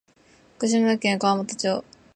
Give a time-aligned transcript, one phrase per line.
[0.57, 1.83] 福島県川俣町